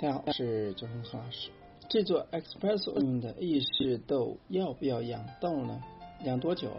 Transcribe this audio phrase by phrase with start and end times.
[0.00, 1.50] 大家好，我是周红何老师。
[1.88, 5.82] 制作 espresso 用的意式豆要不要养豆呢？
[6.22, 6.70] 养多久？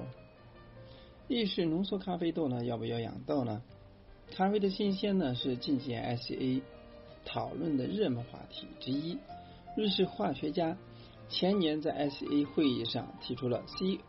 [1.28, 2.64] 意式浓缩咖啡豆呢？
[2.64, 3.62] 要不要养豆呢？
[4.32, 6.62] 咖啡的新鲜呢是近几年 ICA
[7.26, 9.18] 讨论的热门话题之一。
[9.76, 10.78] 瑞士化学家
[11.28, 14.00] 前年在 ICA 会议上提出了 C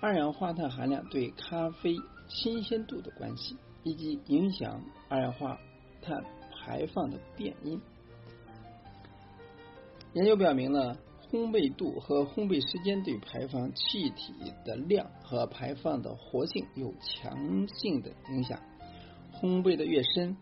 [0.00, 1.94] 二氧化碳含量对咖啡
[2.26, 5.60] 新鲜度的关系，以及影响二氧化
[6.02, 7.80] 碳排放的变因。
[10.14, 10.96] 研究表明呢，
[11.28, 14.32] 烘焙度和烘焙时间对排放气体
[14.64, 18.60] 的量和排放的活性有强性的影响。
[19.32, 20.36] 烘焙的越深，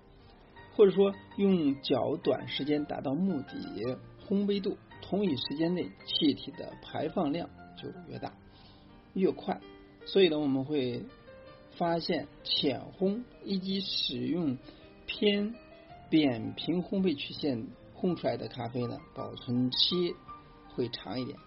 [0.76, 3.98] 或者说用较短时间达到目的，
[4.28, 7.48] 烘焙度同一时间内气体的排放量
[7.82, 8.34] 就越大、
[9.14, 9.58] 越快。
[10.04, 11.06] 所以呢，我们会
[11.78, 14.58] 发现浅烘以及使用
[15.06, 15.54] 偏
[16.10, 17.66] 扁平烘焙曲线。
[18.02, 20.16] 烘出来的咖啡呢，保存期
[20.74, 21.38] 会长一点。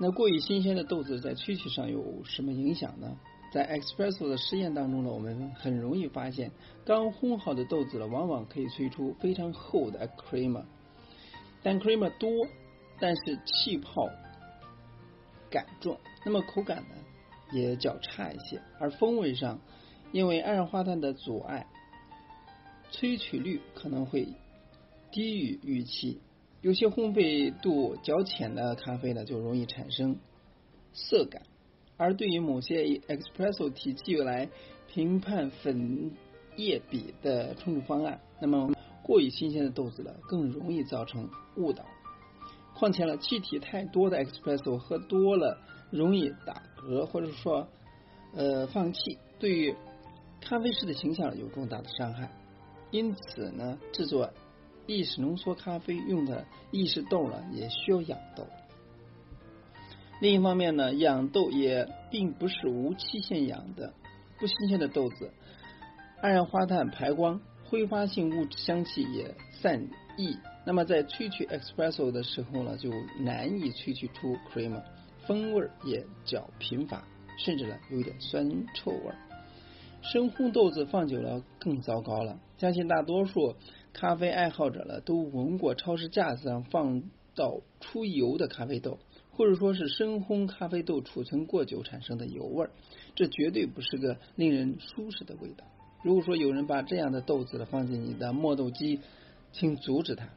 [0.00, 3.16] 那过于新鲜的豆子在萃取上有什么影响呢？
[3.52, 6.50] 在 espresso 的实验当中呢，我们很容易发现，
[6.84, 10.64] 刚烘好的豆子呢，往往可以萃出非常厚的 cream，
[11.62, 12.30] 但 cream 多，
[12.98, 14.08] 但是气泡
[15.48, 16.94] 感重，那么口感呢
[17.52, 18.60] 也较差一些。
[18.80, 19.60] 而风味上，
[20.10, 21.66] 因为二氧化碳的阻碍，
[22.90, 24.26] 萃取率可能会。
[25.10, 26.20] 低于预期，
[26.60, 30.16] 有些烘焙度较浅的咖啡呢，就容易产生
[30.92, 31.42] 涩感。
[31.96, 34.48] 而对于某些 espresso 体系来
[34.86, 36.12] 评判粉
[36.56, 41.84] 液比的冲煮方案，那么过于新鲜的豆子呢，更容易造成误导。
[42.74, 45.58] 况且呢，气体太多的 espresso 喝多了
[45.90, 47.66] 容易打嗝，或者说
[48.34, 49.74] 呃放气，对于
[50.40, 52.30] 咖啡师的形象有重大的伤害。
[52.90, 54.30] 因此呢，制作。
[54.88, 58.46] 意式浓缩咖啡用的意式豆呢，也需要养豆。
[60.20, 63.92] 另一方面呢，养豆也并不是无期限养的。
[64.38, 65.32] 不新鲜的豆子，
[66.22, 70.38] 二氧化碳排光、挥发性物质香气也散逸。
[70.64, 74.82] 那么在萃取 espresso 的时候呢，就难以萃取出 cream，
[75.26, 77.04] 风味也较贫乏，
[77.36, 79.12] 甚至呢有一点酸臭味。
[80.00, 83.56] 生烘豆子放久了更糟糕了，相信大多数。
[83.98, 87.02] 咖啡爱好者呢，都闻过超市架子上放
[87.34, 89.00] 到出油的咖啡豆，
[89.32, 92.70] 或者说是深烘咖啡豆储存过久产生的油味儿，
[93.16, 95.64] 这绝对不是个令人舒适的味道。
[96.04, 99.00] 如果说有人把这样的豆子放进你的磨豆机，
[99.50, 100.28] 请阻止他。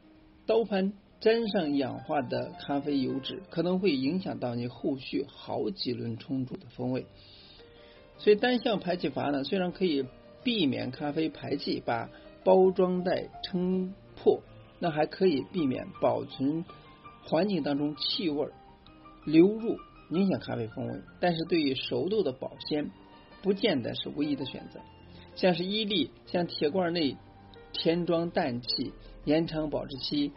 [0.44, 7.06] 刀盘沾上氧化的咖啡油脂，可能会影响到你后续好几轮冲煮的风味。
[8.18, 10.04] 所以单向排气阀呢，虽然可以
[10.42, 12.10] 避免咖啡排气，把
[12.44, 14.42] 包装袋撑破，
[14.78, 16.64] 那还可以避免保存
[17.24, 18.48] 环境当中气味
[19.24, 19.76] 流入，
[20.10, 21.00] 影响咖啡风味。
[21.20, 22.90] 但是对于熟豆的保鲜，
[23.42, 24.80] 不见得是唯一的选择。
[25.34, 27.16] 像是伊利，像铁罐内
[27.72, 28.92] 填装氮气，
[29.24, 30.32] 延长保质期。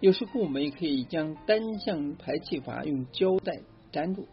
[0.00, 3.60] 有时候我们也可以将单向排气阀用胶带
[3.92, 4.28] 粘住，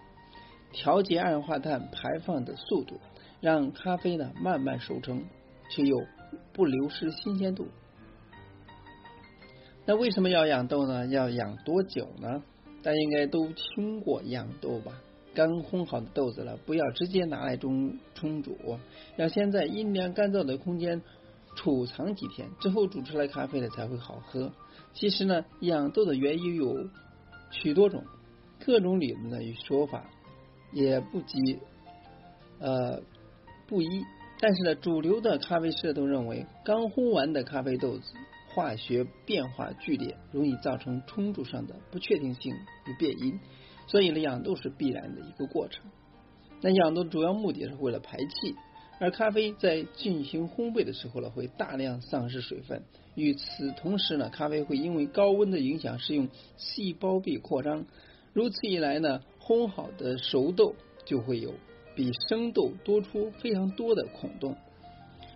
[0.72, 3.00] 调节二氧化碳排放的速度，
[3.42, 5.25] 让咖啡呢慢慢熟成，
[5.72, 5.97] 却又。
[6.53, 7.68] 不流失新鲜度。
[9.85, 11.06] 那为什么要养豆呢？
[11.07, 12.44] 要养多久呢？
[12.81, 14.94] 大家应该都听过养豆吧？
[15.34, 18.57] 刚烘好的豆子了，不要直接拿来冲冲煮，
[19.18, 21.01] 要先在阴凉干燥的空间
[21.56, 24.51] 储藏几天，之后煮出来咖啡呢才会好喝。
[24.94, 26.88] 其实呢，养豆的原因有
[27.51, 28.03] 许多种，
[28.66, 30.09] 各种理论与说法
[30.72, 31.59] 也不及
[32.59, 33.01] 呃
[33.68, 34.03] 不一。
[34.40, 38.13] 但是呢，主流的咖啡师都认为，刚烘完的咖啡豆子
[38.50, 42.53] 化学变化剧烈，容易造成冲煮上的不确定性
[42.85, 43.40] 与变音，
[43.88, 45.85] 所以呢，养豆是必然的一个过程。
[46.62, 48.56] 那养豆的主要目的是为了排气，
[49.00, 52.83] 而咖啡在进行烘焙的时候呢，会大量丧失水分。
[53.15, 56.27] 与此同时呢，咖啡会因为高温的影响，使用
[56.57, 57.86] 细胞壁扩张，
[58.33, 60.75] 如此一来呢，烘好的熟豆
[61.06, 61.54] 就会有。
[61.95, 64.57] 比生豆多出非常多的孔洞，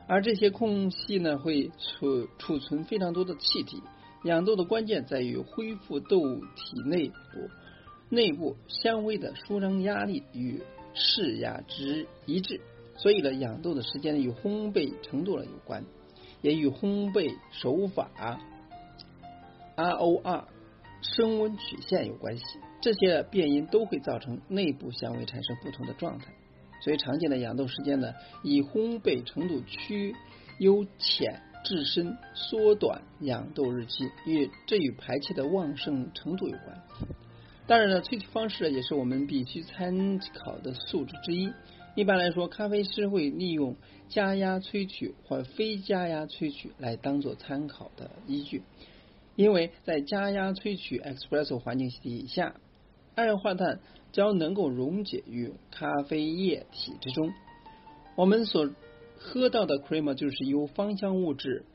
[0.08, 3.82] 而这些空隙呢，会储储存非常多的气体。
[4.26, 7.16] 养豆的关键在于恢复豆体内部
[8.10, 10.62] 内部纤维的舒张压力与
[10.94, 12.60] 释压值一致。
[12.98, 15.86] 所以呢，养豆的时间与烘焙程度呢有关，
[16.42, 18.12] 也与烘焙手法
[19.78, 20.44] ROR
[21.02, 22.44] 升温曲线有关系。
[22.82, 26.34] 这些变因都会造成内部纤维产生不同的状态。
[26.82, 30.16] 所以常见的养豆时间呢，以烘焙程度趋
[30.60, 36.82] 优浅至深缩短养豆日期，与这与排气的旺盛程度有关。
[37.68, 41.52] 当然了，萃取方式也是我们必须参考的素质之一。
[41.96, 43.76] 一般来说，咖啡师会利用
[44.08, 48.64] 加压萃取或非加压萃取来当做参考的依据，
[49.36, 52.56] 因为在加压萃取 espresso 环境底下，
[53.16, 53.80] 二氧化碳
[54.12, 57.32] 将能够溶解于咖啡液体之中。
[58.16, 58.70] 我们所
[59.18, 61.66] 喝到的 cream 就是由芳香物质、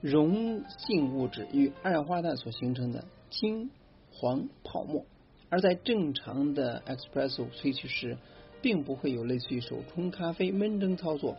[0.00, 3.70] 溶性物质与二氧化碳所形成的金
[4.10, 5.04] 黄泡沫，
[5.48, 8.18] 而在正常的 espresso 萃取时，
[8.60, 11.36] 并不会有类似于手冲咖啡闷蒸操作，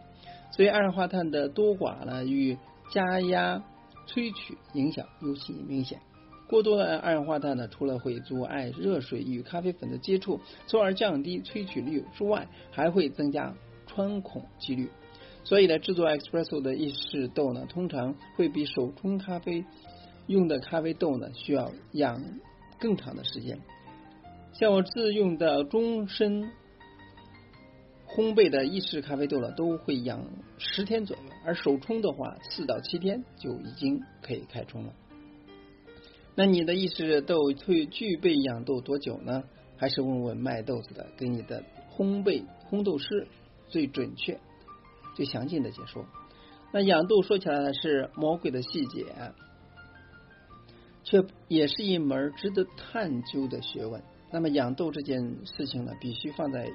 [0.52, 2.58] 所以二氧化碳的多寡呢与
[2.92, 3.64] 加压
[4.08, 6.00] 萃取影响尤其明显。
[6.52, 13.56] 过多的二氧化碳呢，除了会阻碍热水与咖啡粉的接触，从而降低萃取率之外，还会增加
[13.88, 14.90] 穿孔几率。
[15.46, 19.64] 所以呢，制作 espresso 的意式豆呢，通常会比手冲咖啡
[20.28, 22.22] 用的咖啡豆呢需要养
[22.78, 23.58] 更长的时间。
[24.52, 26.52] 像我自用的终身。
[28.14, 30.22] 烘焙的意式咖啡豆呢，都会养
[30.58, 34.94] 十天左右，而手冲的话，四到七天就已经可以开冲了。
[36.36, 39.44] 那你的意式豆会具备养豆多久呢？
[39.78, 41.64] 还是问问卖豆子的，给你的
[41.96, 43.28] 烘焙烘豆师
[43.68, 44.40] 最准确、
[45.16, 46.06] 最详尽的解说。
[46.72, 49.06] 那养豆说起来呢，是魔鬼的细节，
[51.04, 54.02] 却也是一门值得探究的学问。
[54.32, 56.70] 那么养豆这件事情呢，必须放在。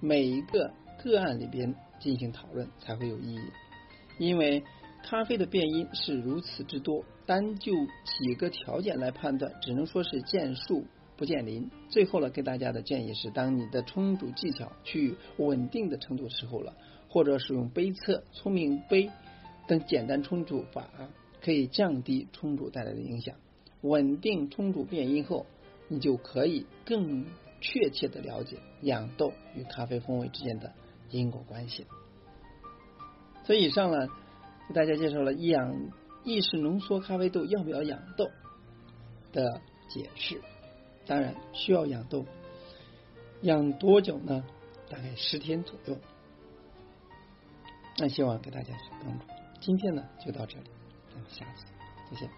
[0.00, 0.72] 每一个
[1.02, 3.40] 个案里边进行讨论才会有意义，
[4.20, 4.62] 因为
[5.02, 7.72] 咖啡的变因是如此之多，单就
[8.04, 10.84] 几个条件来判断，只能说是见树
[11.16, 11.70] 不见林。
[11.88, 16.74] 最后呢，给大家的建议是：当你的冲煮技巧去稳定的程度时候了，
[17.08, 19.10] 或者使用杯测、聪明杯
[19.66, 20.88] 等简单冲煮法，
[21.42, 23.34] 可以降低冲煮带来的影响。
[23.80, 25.46] 稳定冲煮变音后，
[25.88, 27.26] 你就可以更。
[27.60, 30.72] 确切的了解养豆与咖啡风味之间的
[31.10, 31.86] 因果关系。
[33.44, 34.06] 所以以上呢，
[34.68, 35.90] 给大家介绍了养
[36.24, 38.30] 意式浓缩咖啡豆要不要养豆
[39.32, 40.40] 的解释。
[41.06, 42.26] 当然需要养豆，
[43.40, 44.44] 养多久呢？
[44.90, 45.96] 大概十天左右。
[47.96, 49.24] 那希望给大家帮助。
[49.60, 50.70] 今天呢就到这里，
[51.12, 51.66] 咱们下次
[52.10, 52.30] 再见。